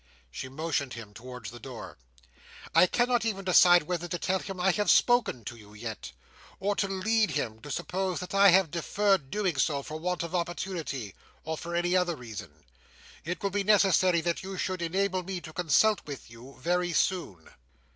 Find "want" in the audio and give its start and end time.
9.99-10.23